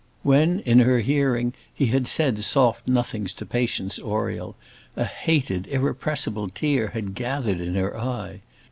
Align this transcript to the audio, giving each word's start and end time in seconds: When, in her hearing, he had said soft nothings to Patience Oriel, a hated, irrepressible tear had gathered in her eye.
When, 0.23 0.61
in 0.61 0.79
her 0.79 1.01
hearing, 1.01 1.53
he 1.71 1.85
had 1.85 2.07
said 2.07 2.39
soft 2.39 2.87
nothings 2.87 3.35
to 3.35 3.45
Patience 3.45 3.99
Oriel, 3.99 4.55
a 4.95 5.05
hated, 5.05 5.67
irrepressible 5.67 6.49
tear 6.49 6.87
had 6.87 7.13
gathered 7.13 7.61
in 7.61 7.75
her 7.75 7.95
eye. 7.95 8.41